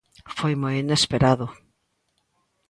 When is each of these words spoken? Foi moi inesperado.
Foi 0.37 0.53
moi 0.61 0.75
inesperado. 0.83 1.47